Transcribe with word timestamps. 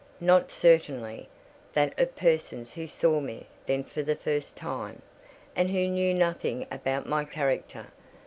Not, 0.19 0.49
certainly, 0.49 1.29
that 1.73 1.93
of 1.99 2.15
persons 2.15 2.73
who 2.73 2.87
saw 2.87 3.19
me 3.19 3.45
then 3.67 3.83
for 3.83 4.01
the 4.01 4.15
first 4.15 4.57
time, 4.57 5.03
and 5.55 5.69
who 5.69 5.87
knew 5.87 6.11
nothing 6.15 6.65
about 6.71 7.05
my 7.05 7.23
character. 7.23 7.85